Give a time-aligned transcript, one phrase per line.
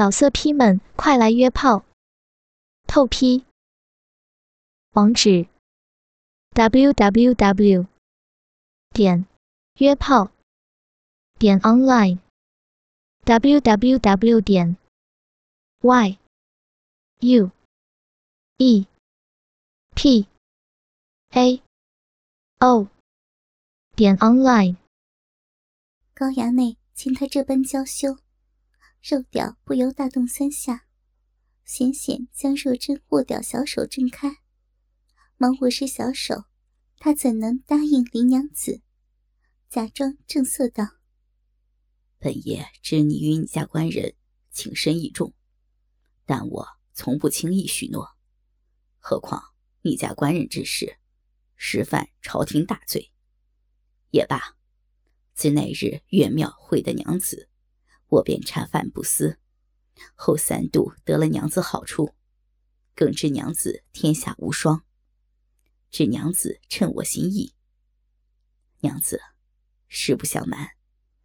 [0.00, 1.84] 老色批们，快来约炮！
[2.86, 3.44] 透批。
[4.92, 5.46] 网址。
[6.54, 7.86] ：w w w
[8.94, 9.26] 点
[9.74, 10.30] 约炮。
[11.38, 12.18] 点 online
[13.24, 14.78] w w w 点
[15.82, 16.18] y
[17.18, 17.50] u
[18.56, 18.86] e
[19.94, 20.26] p
[21.32, 21.62] a
[22.60, 22.88] o
[23.94, 24.76] 点 online。
[26.14, 28.16] 高衙内见他这般娇羞，
[29.00, 30.86] 肉屌不由大动三下，
[31.64, 34.36] 险险将若真握屌小手挣开，
[35.36, 36.44] 忙握实小手。
[36.98, 38.82] 他怎能答应林娘子？
[39.70, 40.84] 假装正色道
[42.20, 44.14] ：“本爷知你与你家官人
[44.50, 45.32] 情深意重，
[46.26, 48.18] 但我从不轻易许诺。
[48.98, 50.98] 何况你家官人之事，
[51.56, 53.10] 实犯朝廷大罪。
[54.10, 54.58] 也罢，
[55.32, 57.48] 自那日月庙会的娘子，
[58.10, 59.38] 我便茶饭不思，
[60.14, 62.14] 后三度得了娘子好处，
[62.94, 64.84] 更知娘子天下无双。”
[65.90, 67.52] 知娘子趁我心意，
[68.80, 69.20] 娘子，
[69.88, 70.70] 实不相瞒，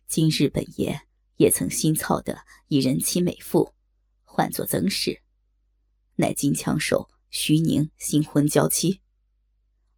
[0.08, 1.02] 今日本爷
[1.38, 3.75] 也曾新操的一人妻美妇，
[4.23, 5.22] 唤作曾氏，
[6.16, 9.02] 乃金枪手徐宁新婚娇妻，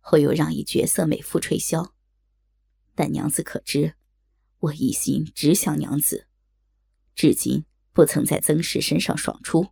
[0.02, 1.92] 后又让一绝色美妇吹箫。
[2.94, 3.96] 但娘子可知，
[4.60, 6.27] 我一心只想娘子，
[7.18, 9.70] 至今不曾在曾氏身上爽出，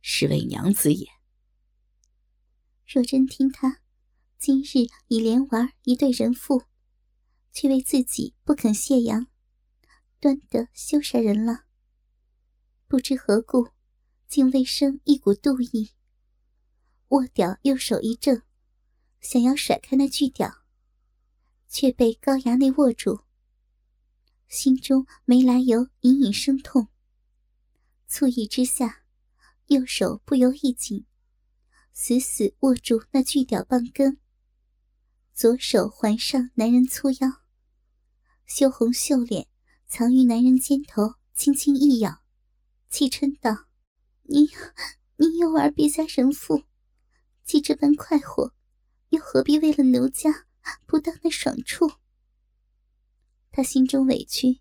[0.00, 1.06] 是为娘子也。
[2.86, 3.80] 若真听他。
[4.38, 6.64] 今日已连玩一对人妇，
[7.52, 9.26] 却为自己不肯谢阳，
[10.18, 11.66] 端得羞煞人了。
[12.88, 13.68] 不知何故，
[14.26, 15.90] 竟未生一股妒意。
[17.08, 18.42] 握屌右手一正，
[19.20, 20.64] 想要甩开那巨屌，
[21.68, 23.20] 却被高衙内握住。
[24.52, 26.88] 心中没来由隐隐生痛，
[28.06, 29.02] 醋意之下，
[29.68, 31.06] 右手不由一紧，
[31.94, 34.18] 死死握住那巨屌棒根。
[35.32, 37.40] 左手环上男人粗腰，
[38.44, 39.48] 羞红秀脸
[39.86, 42.22] 藏于男人肩头，轻轻一咬，
[42.90, 43.68] 气嗔道
[44.28, 44.50] ：“你，
[45.16, 46.64] 你又玩别家人妇，
[47.42, 48.52] 既这般快活，
[49.08, 50.46] 又何必为了奴家
[50.84, 51.90] 不当那爽处？”
[53.52, 54.60] 他心中委屈，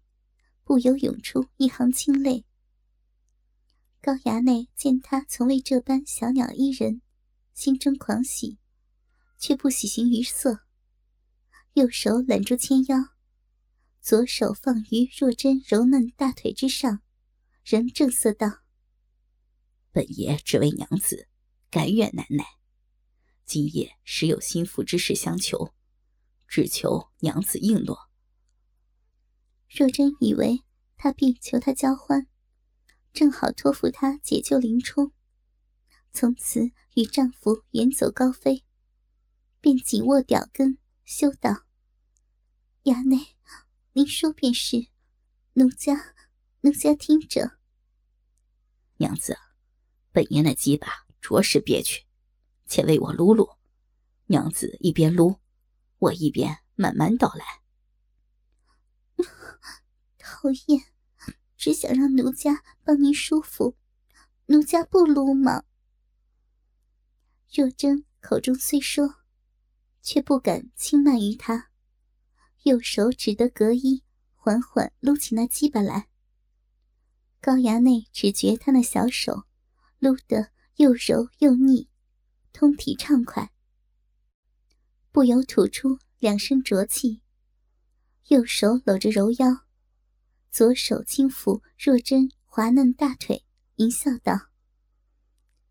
[0.63, 2.45] 不由涌出一行清泪。
[4.01, 7.01] 高衙内见他从未这般小鸟依人，
[7.53, 8.59] 心中狂喜。
[9.43, 10.59] 却不喜形于色，
[11.73, 13.15] 右手揽住纤腰，
[13.99, 17.01] 左手放于若真柔嫩大腿之上，
[17.65, 18.61] 仍正色道
[19.91, 21.27] ：“本爷只为娘子，
[21.71, 22.45] 甘愿难耐。
[23.43, 25.73] 今夜实有心腹之事相求，
[26.47, 27.97] 只求娘子应诺。”
[29.73, 30.65] 若真以为
[30.97, 32.27] 他必求他交欢，
[33.13, 35.13] 正好托付他解救林冲，
[36.11, 38.65] 从此与丈夫远走高飞。
[39.61, 41.63] 便紧握屌根，羞道
[42.83, 43.37] ：“衙内，
[43.93, 44.87] 您说便是，
[45.53, 46.15] 奴家，
[46.61, 47.57] 奴家听着。”
[48.99, 49.37] 娘子，
[50.11, 52.05] 本爷那鸡巴着实憋屈，
[52.65, 53.51] 且为我撸撸。
[54.25, 55.39] 娘子一边撸，
[55.97, 57.60] 我一边慢慢道来。
[60.17, 60.81] 讨厌，
[61.57, 63.77] 只想让奴家帮您舒服，
[64.47, 65.63] 奴家不撸吗？
[67.53, 69.15] 若真口中虽说。
[70.03, 71.69] 却不敢轻慢于他，
[72.63, 76.07] 右手只得隔衣，缓缓撸起那鸡巴来。
[77.39, 79.43] 高衙内只觉他那小手
[79.99, 81.87] 撸得又柔又腻，
[82.51, 83.51] 通体畅快，
[85.11, 87.21] 不由吐出两声浊气。
[88.31, 89.65] 右手搂着柔腰，
[90.49, 93.43] 左手轻抚若真滑嫩大腿，
[93.75, 94.47] 淫笑道：“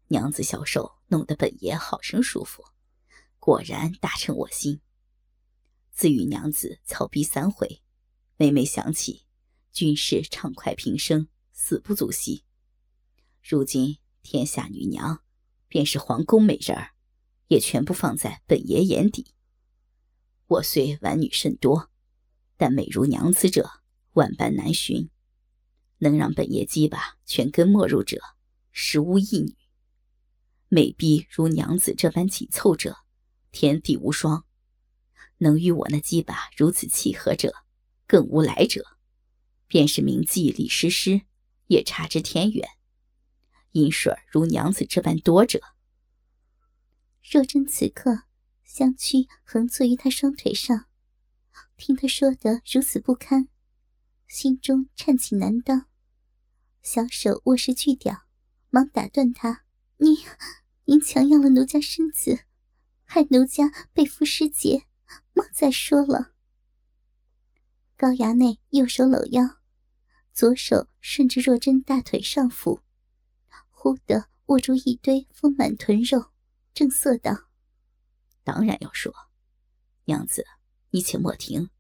[0.09, 2.62] 娘子小手弄得本爷好生舒服。”
[3.41, 4.82] 果然大称我心。
[5.91, 7.81] 自与娘子操逼三回，
[8.37, 9.25] 每每想起，
[9.72, 12.44] 均是畅快平生，死不足惜。
[13.42, 15.22] 如今天下女娘，
[15.66, 16.77] 便是皇宫美人，
[17.47, 19.33] 也全部放在本爷眼底。
[20.47, 21.90] 我虽玩女甚多，
[22.60, 23.71] 但美如娘子者，
[24.12, 25.09] 万般难寻。
[25.97, 28.21] 能让本爷鸡巴全根没入者，
[28.71, 29.57] 实无一女。
[30.68, 32.98] 美婢如娘子这般紧凑者。
[33.51, 34.45] 天地无双，
[35.39, 37.54] 能与我那鸡巴如此契合者，
[38.07, 38.84] 更无来者。
[39.66, 41.22] 便是名妓李师师，
[41.66, 42.68] 也差之天远。
[43.72, 45.63] 阴水如娘子这般多者，
[47.22, 48.24] 若真此刻
[48.65, 50.84] 香躯横坐于他双腿上，
[51.77, 53.48] 听他说得如此不堪，
[54.27, 55.86] 心中颤起难当，
[56.83, 58.22] 小手握实巨屌，
[58.71, 59.65] 忙打断他
[59.98, 60.18] ：“你，
[60.84, 62.45] 您强要了奴家身子，
[63.04, 64.86] 害奴家背负失节，
[65.33, 66.33] 莫再说了。”
[67.97, 69.59] 高衙内右手搂腰，
[70.33, 72.80] 左手顺着若真大腿上腹，
[73.68, 76.30] 忽地握住一堆丰满臀肉，
[76.72, 77.48] 正色道
[78.42, 79.15] ：“当然要说，
[80.04, 80.47] 娘子，
[80.91, 81.71] 你且莫停，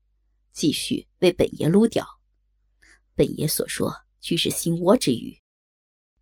[0.52, 2.20] 继续为本爷撸掉。
[3.14, 5.40] 本爷所说俱是心窝之语。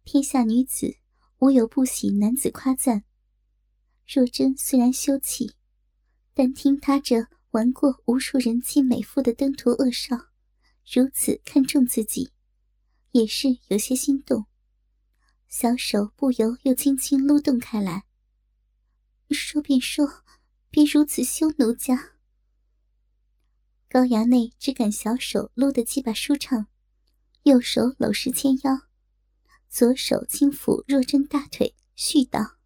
[0.05, 0.96] 天下女子
[1.38, 3.05] 无有不喜男子夸赞。
[4.06, 5.55] 若真虽然羞气，
[6.35, 10.14] 但听他这……”玩过无数人妻美妇的登徒恶少，
[10.85, 12.31] 如此看重自己，
[13.12, 14.44] 也是有些心动。
[15.49, 18.05] 小手不由又轻轻撸动开来。
[19.31, 20.25] 说便说，
[20.69, 22.18] 别如此羞奴家。
[23.90, 26.67] 高衙内只感小手撸得鸡巴舒畅，
[27.44, 28.82] 右手搂实纤腰，
[29.70, 32.58] 左手轻抚若真大腿，絮道：“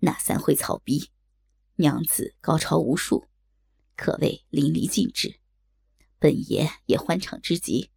[0.00, 1.08] 那三回草逼，
[1.76, 3.28] 娘子高潮无数。”
[3.96, 5.40] 可谓淋漓尽致，
[6.18, 7.90] 本爷也欢畅之极，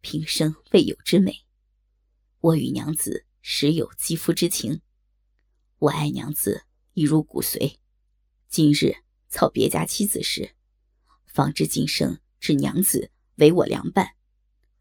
[0.00, 1.44] 平生未有之美。
[2.38, 4.80] 我与娘子实有肌肤之情，
[5.78, 6.62] 我爱娘子
[6.92, 7.78] 一如骨髓。
[8.48, 8.94] 今日
[9.28, 10.54] 草别家妻子时，
[11.32, 14.14] 方知今生只娘子为我良伴，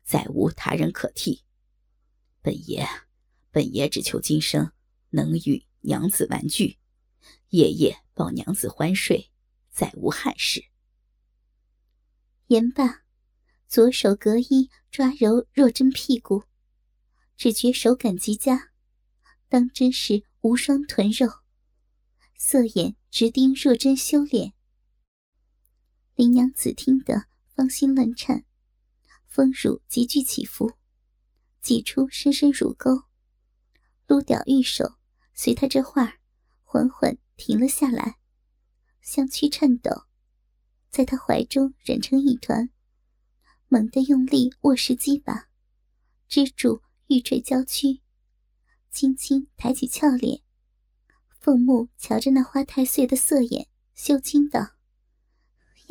[0.04, 1.46] 再无他人可替。
[2.42, 2.86] 本爷，
[3.52, 4.74] 本爷只求今生
[5.12, 6.78] 能与娘子玩具，
[7.50, 9.30] 夜夜抱娘子欢睡。
[9.74, 10.66] 再无憾事。
[12.48, 13.04] 言罢，
[13.70, 16.44] 左手隔衣抓揉若真屁股，
[17.38, 18.72] 只觉手感极佳，
[19.48, 21.30] 当真是无双臀肉。
[22.36, 24.54] 色眼直盯若真修炼。
[26.22, 27.26] 林娘子听得
[27.56, 28.46] 芳心乱颤，
[29.26, 30.74] 丰乳急剧起伏，
[31.64, 33.06] 挤出深深乳沟，
[34.06, 35.00] 撸屌玉手
[35.34, 36.20] 随他这话
[36.64, 38.20] 缓缓停了下来。
[39.02, 40.04] 香躯颤抖，
[40.92, 42.70] 在他怀中染成一团，
[43.68, 45.50] 猛地用力握实鸡巴，
[46.28, 48.04] 支住玉坠娇躯，
[48.92, 50.44] 轻轻抬起俏脸，
[51.40, 54.76] 凤目瞧着那花太岁的色眼，羞惊道：“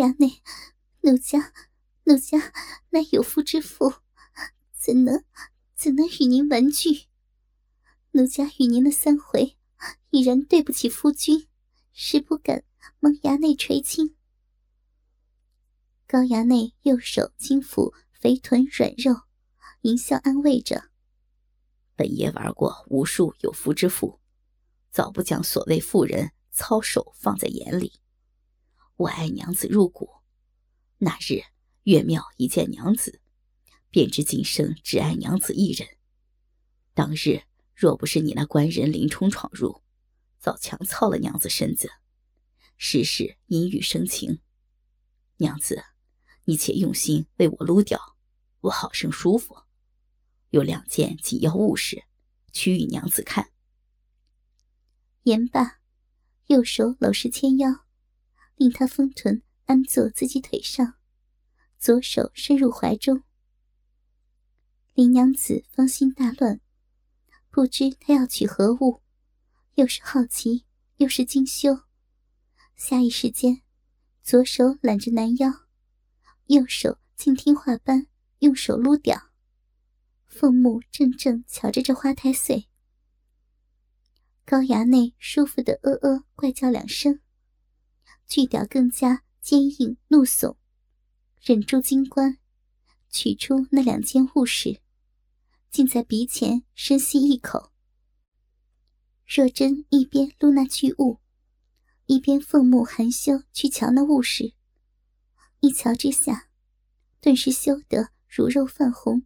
[0.01, 0.43] 衙内，
[1.03, 1.53] 奴家，
[2.05, 2.53] 奴家
[2.89, 3.97] 乃有夫之妇，
[4.73, 5.25] 怎能
[5.75, 7.07] 怎能与您玩具？
[8.13, 9.59] 奴家与您的三回，
[10.09, 11.47] 已然对不起夫君，
[11.93, 12.65] 实不敢。”
[12.99, 14.15] 蒙衙内垂青，
[16.07, 19.23] 高衙内右手轻抚肥臀软肉，
[19.83, 20.91] 淫笑安慰着
[21.95, 24.19] ：“本爷玩过无数有夫之妇，
[24.91, 28.01] 早不将所谓妇人操守放在眼里。
[29.01, 30.11] 我爱娘子入骨，
[30.99, 31.41] 那日
[31.85, 33.23] 岳庙一见娘子，
[33.89, 35.89] 便知今生只爱娘子一人。
[36.93, 37.45] 当日
[37.75, 39.81] 若不是你那官人林冲闯入，
[40.39, 41.89] 早强操了娘子身子。”
[42.77, 44.41] 时事阴雨生情，
[45.39, 45.83] 娘子，
[46.45, 48.19] 你且用心为我撸掉，
[48.61, 49.57] 我好生舒服。
[50.51, 52.05] 有两件紧要物事，
[52.53, 53.51] 取与娘子看。
[55.23, 55.81] 言罢，
[56.49, 57.87] 右手搂实纤腰，
[58.61, 60.97] 令他丰臀安坐自己腿上，
[61.79, 63.23] 左手伸入怀中。
[64.93, 66.61] 林娘子芳心大乱，
[67.49, 69.01] 不知他要取何物，
[69.77, 71.85] 又是好奇，又是惊羞。
[72.77, 73.63] 下一时间，
[74.23, 75.51] 左手揽着男腰，
[76.49, 78.09] 右手竟听话般
[78.41, 79.31] 用手撸掉，
[80.27, 82.69] 凤目怔怔瞧着这花太岁。
[84.45, 87.21] 高衙内舒服的呃呃怪叫两声，
[88.31, 90.55] 巨屌更加坚硬怒耸，
[91.43, 92.39] 忍住金冠，
[93.11, 94.81] 取出那两件物时，
[95.69, 97.73] 竟在鼻前深吸一口。
[99.27, 101.19] 若真一边撸那巨物。
[102.07, 104.55] 一边凤目含羞去瞧那物事，
[105.59, 106.49] 一瞧之下，
[107.21, 109.25] 顿时羞得乳肉泛红，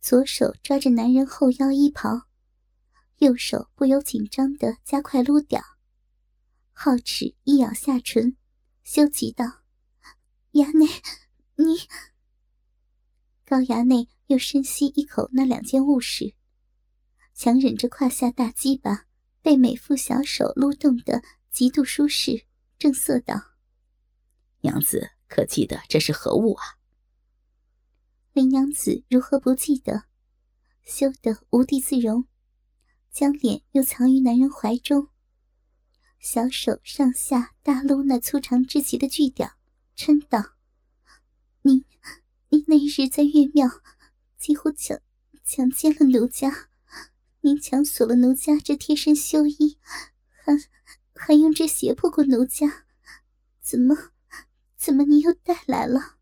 [0.00, 2.22] 左手抓着男人后腰衣袍，
[3.18, 5.60] 右手不由紧张的加快撸屌，
[6.76, 8.36] 皓齿一咬下唇，
[8.82, 9.62] 羞急道
[10.52, 10.86] ：“衙内，
[11.56, 11.88] 你……”
[13.46, 16.34] 高衙内又深吸一口那两件物事，
[17.34, 19.06] 强忍着胯下大鸡巴
[19.40, 21.22] 被美妇小手撸动的。
[21.48, 22.44] 极度舒适，
[22.78, 23.34] 正色道
[24.60, 26.76] ：“娘子可记得这是何物啊？”
[28.34, 30.04] 林娘子如何不记得？
[30.84, 32.28] 羞得无地自容，
[33.10, 35.08] 将脸又藏于男人怀中，
[36.18, 39.52] 小手上下大撸那粗长之极的巨屌，
[39.96, 40.54] 嗔道
[41.62, 41.84] ：“你，
[42.48, 43.82] 你那日在岳庙，
[44.36, 44.98] 几乎强
[45.44, 46.68] 强奸了奴家，
[47.42, 49.78] 您强索了奴家这贴身绣衣，
[50.28, 50.52] 还
[51.14, 52.84] 还用这胁迫过奴家，
[53.60, 54.12] 怎么
[54.76, 56.16] 怎么您又带来了？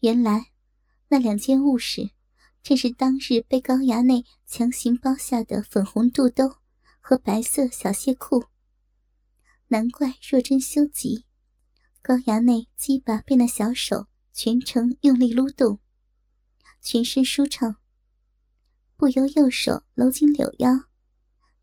[0.00, 0.52] 原来
[1.08, 2.10] 那两件物事，
[2.62, 6.58] 正是当日被高衙内强行包下的粉红肚兜
[7.08, 8.46] 和白色小亵裤。
[9.68, 11.24] 难怪若真羞急，
[12.02, 15.78] 高衙内鸡巴被那小手全程用力撸动。
[16.80, 17.76] 全身舒畅，
[18.96, 20.88] 不由右手搂紧柳腰，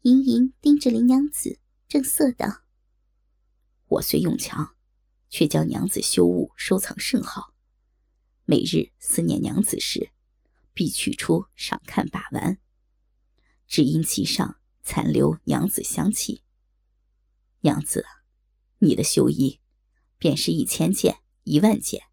[0.04, 1.60] 盈盈盯着林娘子，
[1.90, 2.64] 正色道
[3.88, 4.78] ：“我虽用强，
[5.28, 7.54] 却将娘子羞物收藏甚好。
[8.46, 10.14] 每日思念娘子时，
[10.72, 12.60] 必取出赏看把玩，
[13.68, 16.44] 只因其上残留娘子香气。
[17.62, 18.06] 娘子，
[18.80, 19.60] 你的绣衣，
[20.18, 22.04] 便是一千件、一万件，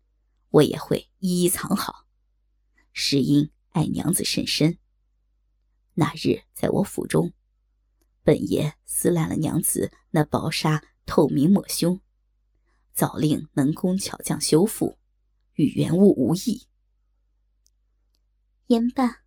[0.51, 2.07] 我也会一一藏好。”
[2.93, 4.79] 是因爱娘子甚深。
[5.95, 7.33] 那日在我府中，
[8.23, 12.01] 本爷撕烂了娘子那薄纱透明抹胸，
[12.93, 14.99] 早令能工巧匠修复，
[15.55, 16.67] 与原物无异。
[18.67, 19.23] 言罢，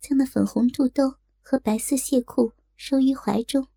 [0.00, 3.68] 将那粉红肚兜和白色亵裤收于怀中，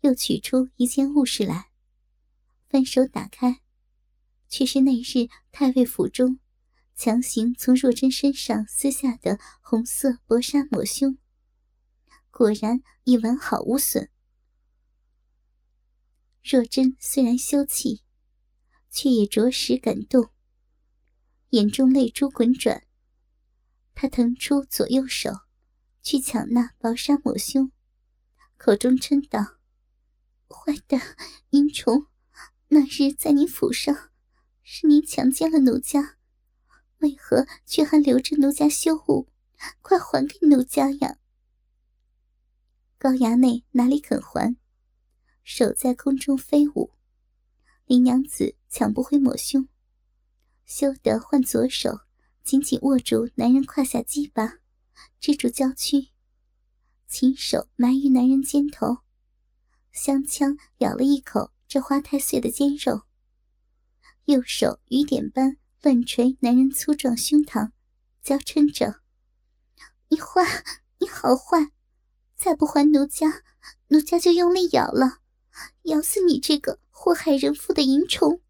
[0.00, 1.70] 又取出一件物事来，
[2.68, 3.60] 翻手打开，
[4.48, 6.38] 却是那日太尉府中。
[6.96, 11.18] 强行从若真身上撕下的红色薄纱抹胸，
[12.30, 14.10] 果然已完好无损。
[16.40, 18.02] 若真虽然羞气，
[18.90, 20.30] 却也着实感动，
[21.50, 22.86] 眼中泪珠滚转。
[23.92, 25.30] 她腾出左右手，
[26.00, 27.72] 去抢那薄纱抹胸，
[28.64, 29.58] 口中嗔道
[30.48, 30.98] ：“坏蛋
[31.50, 32.06] 阴虫，
[32.68, 34.08] 那日在你府上，
[34.62, 36.16] 是你强奸了奴家。”
[37.00, 39.28] 为何却还留着奴家羞物？
[39.82, 41.18] 快还给奴家呀！
[42.96, 44.56] 高衙内哪里肯还，
[45.42, 46.94] 手在空中飞舞。
[47.84, 49.68] 林娘子抢不回抹胸，
[50.64, 52.00] 羞得换左手
[52.42, 54.60] 紧紧握住男人胯下鸡巴，
[55.20, 56.08] 支住娇躯，
[57.06, 58.98] 亲手埋于男人肩头，
[59.92, 63.02] 香枪咬了一口这花太岁的肩肉，
[64.24, 65.56] 右手雨点般。
[65.82, 67.72] 乱捶男人粗壮胸膛，
[68.22, 69.02] 娇嗔着
[70.08, 70.64] ：“你坏，
[70.98, 71.72] 你好坏！
[72.34, 73.42] 再不还奴家，
[73.88, 75.18] 奴家就用力咬了，
[75.82, 78.40] 咬死你这个祸害人妇的淫虫！”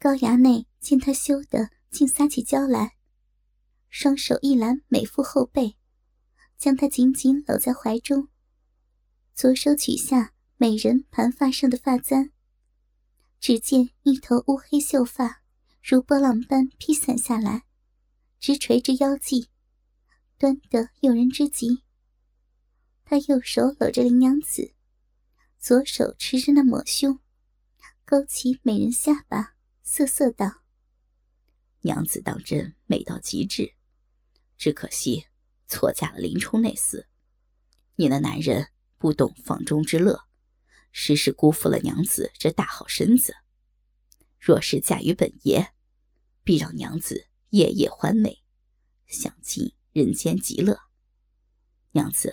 [0.00, 2.96] 高衙内见他羞得竟撒起娇来，
[3.88, 5.77] 双手一揽美妇后背，
[6.58, 8.28] 将她紧紧搂在怀中，
[9.32, 12.32] 左手取下美人盘发上的发簪。
[13.40, 15.42] 只见一头乌黑秀发
[15.80, 17.62] 如波浪般披散下来，
[18.40, 19.46] 直垂着腰际，
[20.36, 21.84] 端得诱人之极。
[23.04, 24.74] 他右手搂着林娘子，
[25.60, 27.20] 左手持着那抹胸，
[28.04, 30.62] 勾起美人下巴，瑟瑟道
[31.82, 33.74] ：“娘子当真美到极致，
[34.56, 35.27] 只可惜
[35.68, 37.06] 错嫁了林冲那厮。
[37.94, 40.24] 你那男人不懂房中之乐。”
[40.90, 43.36] 实是辜负了娘子这大好身子。
[44.40, 45.72] 若是嫁于本爷，
[46.42, 48.42] 必让娘子夜夜欢美，
[49.06, 50.80] 享尽人间极乐。
[51.92, 52.32] 娘子，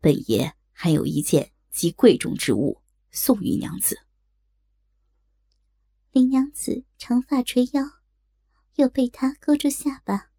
[0.00, 2.80] 本爷还有一件极贵重之物
[3.10, 3.98] 送与娘子。
[6.12, 7.82] 林娘子长发垂腰，
[8.76, 10.30] 又被他勾住下巴，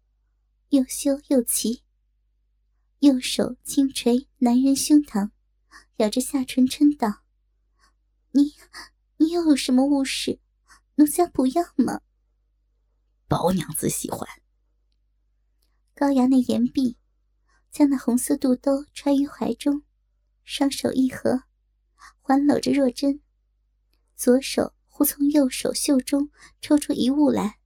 [0.70, 1.84] 又羞又奇。
[3.00, 5.30] 右手轻捶男人胸膛，
[5.96, 7.22] 咬着下唇嗔道。
[8.30, 8.54] 你，
[9.18, 10.40] 你又有什么物事？
[10.94, 12.00] 奴家不要吗？
[13.28, 14.26] 宝娘子喜欢。
[15.94, 16.96] 高衙内言毕，
[17.70, 19.82] 将那红色肚兜揣于怀中，
[20.42, 21.42] 双手一合，
[22.20, 23.20] 环搂着若真，
[24.14, 26.30] 左手忽从右手袖中
[26.62, 27.58] 抽出一物来。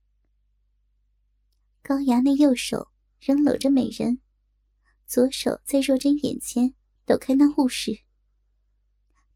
[1.82, 4.20] 高衙内右手仍搂着美人，
[5.10, 6.72] 左手在若真眼前
[7.04, 8.02] 抖开那物事。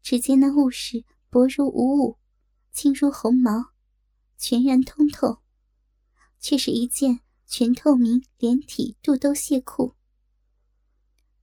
[0.01, 1.03] 只见那物事。
[1.29, 2.17] 薄如无物，
[2.71, 3.73] 轻如鸿毛，
[4.37, 5.41] 全然通透，
[6.39, 9.95] 却是一件全透明连体肚兜亵裤。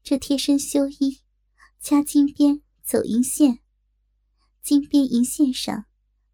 [0.03, 1.21] 这贴身修衣，
[1.79, 3.59] 掐金边走银线，
[4.63, 5.85] 金边银线上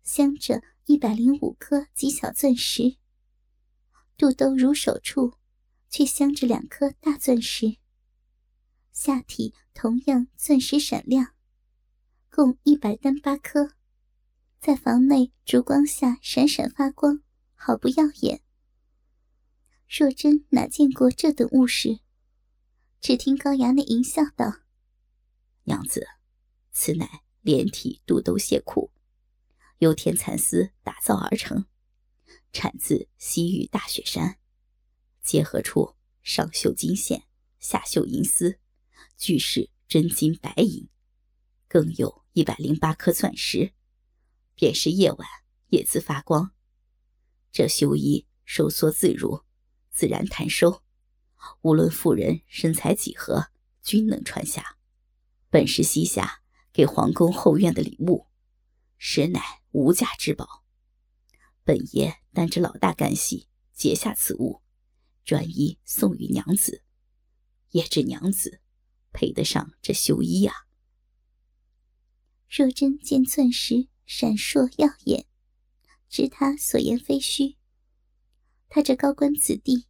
[0.05, 2.97] 镶着一百零五颗极小钻石。
[4.17, 5.35] 肚兜如手处，
[5.90, 7.78] 却镶着两颗大钻石。
[8.99, 11.33] 下体同样钻石闪亮。
[12.28, 13.76] 共一百单八颗，
[14.59, 17.23] 在房内烛光下闪闪发光，
[17.55, 18.43] 好不耀眼。
[19.88, 22.00] 若真哪见过这等物事？
[23.00, 24.62] 只听高衙内淫笑道
[25.62, 26.05] ：“娘子，
[26.73, 28.90] 此乃连体肚兜蟹裤，
[29.78, 31.67] 由天蚕丝打造而成，
[32.52, 34.40] 产自西域大雪山，
[35.23, 37.28] 结合处上绣金线，
[37.61, 38.59] 下绣银丝，
[39.18, 40.88] 俱是真金白银，
[41.66, 43.75] 更有一百零八颗钻石，
[44.54, 45.28] 便是夜晚
[45.68, 46.52] 也自发光。
[47.52, 49.44] 这绣衣收缩自如，
[49.90, 50.82] 自然弹收。”
[51.62, 53.50] 无论妇人身材几何，
[53.82, 54.76] 均能穿下。
[55.50, 58.26] 本是西夏给皇宫后院的礼物，
[58.96, 60.64] 实乃无价之宝。
[61.62, 64.62] 本爷担着老大干系，结下此物，
[65.25, 66.82] 专一送与娘子。
[67.70, 68.60] 也知娘子
[69.18, 70.54] 配得上这绣衣啊。
[72.48, 75.26] 若真见钻石闪烁耀眼，
[76.08, 77.56] 知他所言非虚。
[78.68, 79.87] 他这高官子弟。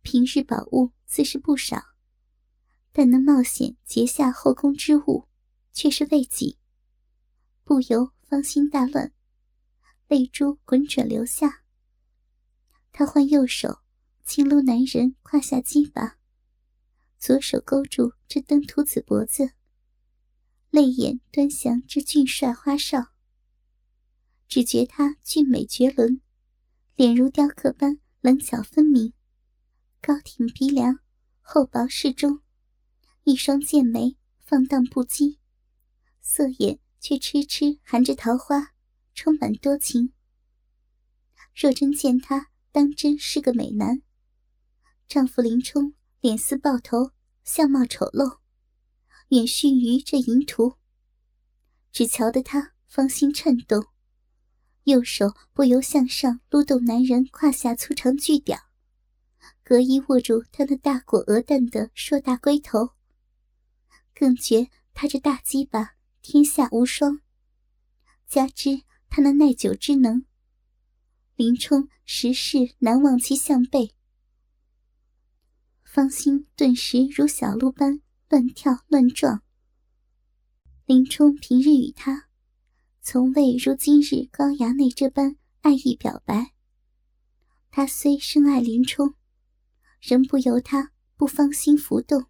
[0.00, 1.82] 平日宝物自是不少，
[2.92, 5.28] 但能冒险劫下后宫之物，
[5.72, 6.58] 却是未几，
[7.64, 9.12] 不由芳心大乱，
[10.06, 11.64] 泪珠滚转流下。
[12.92, 13.80] 他换右手
[14.24, 16.15] 轻撸男人胯下鸡巴，
[17.18, 19.52] 左手勾住这登徒子脖子，
[20.70, 23.12] 泪眼端详这俊帅花少。
[24.48, 26.20] 只觉他俊美绝伦，
[26.94, 29.12] 脸如雕刻般棱角分明。
[30.00, 31.00] 高挺鼻梁，
[31.40, 32.40] 厚薄适中，
[33.24, 35.38] 一双剑眉放荡不羁，
[36.20, 38.72] 色眼却痴痴含着桃花，
[39.14, 40.12] 充满多情。
[41.52, 44.02] 若真见他，当真是个美男。
[45.08, 45.94] 丈夫林冲
[46.26, 47.12] 脸似豹头，
[47.44, 48.38] 相貌丑陋，
[49.28, 50.74] 远逊于这淫徒。
[51.92, 53.86] 只瞧得他芳心颤动，
[54.82, 58.58] 右手不由向上撸动男人胯下粗长巨屌。
[59.62, 62.90] 隔衣握住他那大果鹅蛋的硕大龟头，
[64.12, 67.20] 更觉他这大鸡巴天下无双。
[68.26, 70.24] 加之他那耐久之能，
[71.36, 73.92] 林冲实是难忘其项背。
[75.96, 79.42] 芳心顿时如小鹿般乱跳乱撞。
[80.84, 82.28] 林冲平日与他，
[83.00, 86.52] 从未如今日高衙内这般爱意表白。
[87.70, 89.14] 他虽深爱林冲。
[90.02, 92.26] 仍不由他不芳心浮动。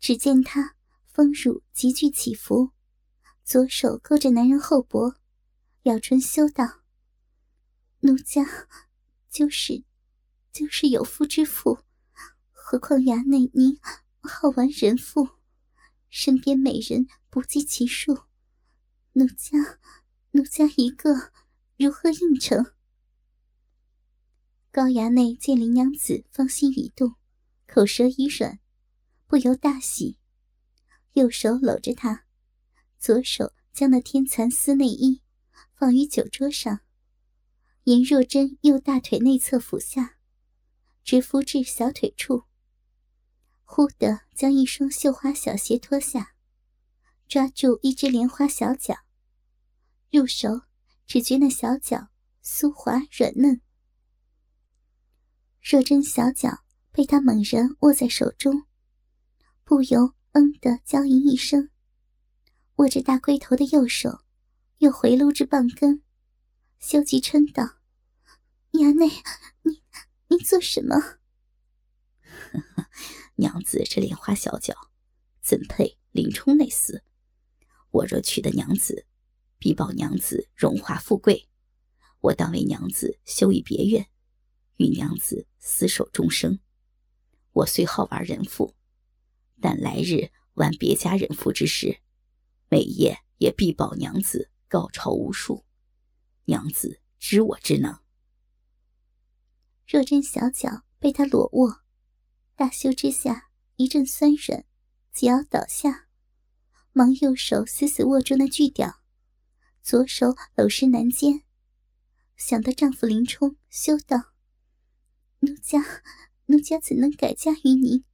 [0.00, 0.74] 只见他
[1.06, 2.72] 丰乳急剧起伏，
[3.44, 5.14] 左手勾着男人后脖，
[5.84, 6.80] 咬唇羞道
[8.02, 8.44] ：“奴家
[9.30, 9.84] 就是，
[10.50, 11.84] 就是有夫之妇，
[12.70, 13.80] 何况衙内您
[14.20, 15.28] 好玩人妇，
[16.08, 18.26] 身边美人不计其数，
[19.14, 19.80] 奴家，
[20.30, 21.32] 奴家一个
[21.76, 22.72] 如何应承？”
[24.70, 27.16] 高衙内见林娘子芳心已动，
[27.66, 28.60] 口舌已软，
[29.26, 30.18] 不由大喜，
[31.14, 32.24] 右手搂着她，
[33.00, 35.22] 左手将那天蚕丝内衣
[35.74, 36.82] 放于酒桌上，
[37.82, 40.18] 沿若真右大腿内侧俯下，
[41.02, 42.44] 直敷至小腿处。
[43.72, 46.34] 忽地将一双绣花小鞋脱下，
[47.28, 48.96] 抓住一只莲花小脚，
[50.10, 50.62] 入手
[51.06, 52.08] 只觉那小脚
[52.42, 53.60] 酥滑软嫩。
[55.62, 58.64] 若真小脚被他猛然握在手中，
[59.62, 61.70] 不由“嗯”的娇吟一声，
[62.74, 64.22] 握着大龟头的右手
[64.78, 66.02] 又回撸至棒根，
[66.80, 67.76] 羞急嗔道
[68.74, 69.06] ：“衙内，
[69.62, 69.80] 你
[70.26, 70.96] 你做什么？”
[73.40, 74.74] 娘子这莲花小脚，
[75.40, 77.00] 怎配林冲那厮？
[77.90, 79.06] 我若娶得娘子，
[79.58, 81.48] 必保娘子荣华富贵，
[82.20, 84.08] 我当为娘子修一别院。
[84.76, 86.60] 与娘子厮守终生。
[87.52, 88.76] 我虽好玩人妇，
[89.60, 92.00] 但来日玩别家人妇之时，
[92.68, 95.64] 每夜也必保娘子高潮无数。
[96.44, 97.98] 娘子知我之能。
[99.86, 101.80] 若真小脚被他裸握，
[102.60, 104.66] 大羞之下一阵酸软，
[105.14, 106.08] 几要倒下，
[106.92, 109.00] 忙右手死死握住那巨屌，
[109.80, 111.44] 左手搂实男肩。
[112.36, 114.34] 想到丈夫林冲，羞道。
[115.38, 115.82] 奴家，
[116.48, 118.04] 奴家怎能改嫁于您？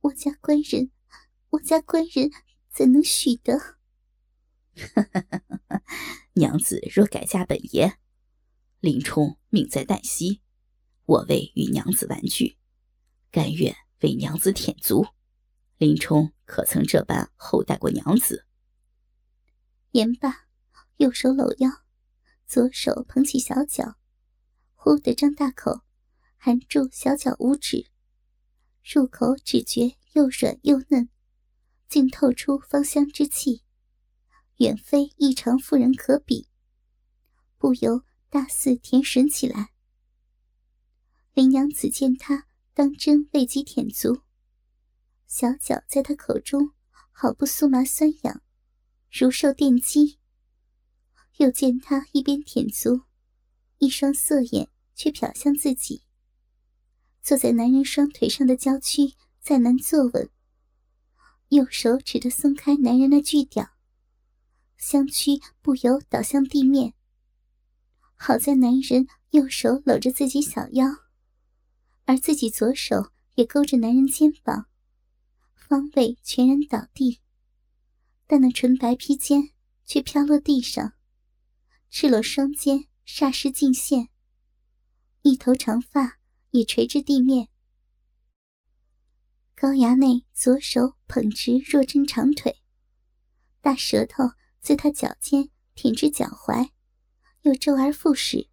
[0.00, 0.90] 我家官人，
[1.50, 2.32] 我家官人
[2.74, 3.76] 怎能许得？
[6.34, 7.96] 娘子若改嫁本爷，
[8.80, 10.40] 林冲命在旦夕，
[11.04, 12.57] 我为与娘子玩具，
[13.30, 15.06] 甘愿为娘子舔足。
[15.76, 18.46] 林冲可曾这般厚待过娘子？
[19.92, 20.46] 言罢，
[20.96, 21.70] 右手搂腰，
[22.46, 23.96] 左手捧起小脚，
[24.74, 25.82] 忽地张大口。
[26.40, 27.90] 含住小脚五指，
[28.84, 31.08] 入口只觉又软又嫩，
[31.88, 33.64] 竟透出芳香之气，
[34.58, 36.48] 远非异常妇人可比，
[37.58, 39.72] 不由大肆舔吮起来。
[41.34, 42.46] 林娘子见他
[42.78, 44.20] 当真为己舔足，
[45.26, 46.70] 小脚在他口中
[47.10, 48.40] 好不酥麻酸痒，
[49.10, 50.20] 如受电击。
[51.38, 53.00] 又见他一边舔足，
[53.78, 56.04] 一双色眼却瞟向自己。
[57.20, 60.30] 坐在男人双腿上的娇躯再难坐稳，
[61.48, 63.70] 右手指着松开男人的巨屌，
[64.76, 66.94] 香躯不由倒向地面。
[68.14, 70.86] 好在男人右手搂着自己小腰，
[72.08, 74.66] 而自己左手也勾着男人肩膀，
[75.54, 77.20] 方位全然倒地，
[78.26, 79.50] 但那纯白披肩
[79.84, 80.94] 却飘落地上，
[81.90, 84.08] 赤裸双肩霎时尽现，
[85.20, 86.16] 一头长发。
[86.50, 87.50] 也垂至地面，
[89.54, 92.62] 高衙内左手捧直若真长腿，
[93.60, 96.70] 大舌头自他脚尖舔至脚踝，
[97.42, 98.48] 又周而复始，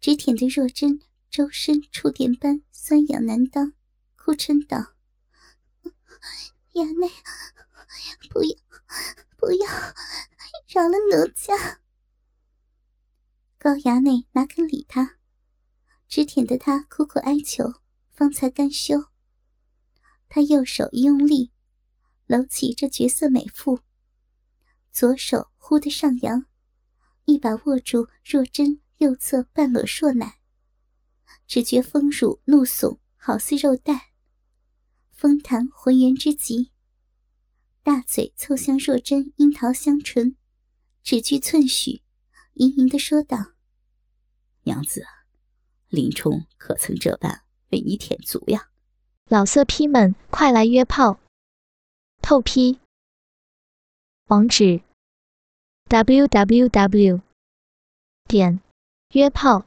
[0.00, 1.00] 只舔得若真
[1.32, 3.72] 周身触电般酸痒难当，
[4.16, 4.92] 哭嗔道
[6.76, 7.08] ：“衙内，
[8.28, 8.54] 不要，
[9.38, 9.66] 不要，
[10.68, 11.80] 饶了奴家。”
[13.56, 15.16] 高衙内哪肯理他。
[16.06, 19.06] 只舔得他苦苦哀求，方才甘休。
[20.28, 21.50] 他右手一用力，
[22.26, 23.80] 搂起这绝色美妇，
[24.90, 26.44] 左手忽地上扬，
[27.24, 30.41] 一把握住若真右侧半裸硕奶，
[31.46, 34.00] 只觉丰乳怒耸，好似肉蛋，
[35.10, 36.70] 风弹浑圆之极。
[37.82, 40.36] 大嘴凑向若真樱桃香唇，
[41.02, 42.02] 只距寸许，
[42.54, 43.54] 盈盈的说道
[44.64, 45.04] ：“娘子。”
[45.90, 48.70] 林冲可曾这般为你舔足呀？
[49.26, 51.20] 老色批们，快来约炮！
[52.22, 52.78] 透批。
[54.28, 54.80] 网址
[55.88, 57.20] ：w w w.
[58.26, 58.60] 点
[59.12, 59.66] 约炮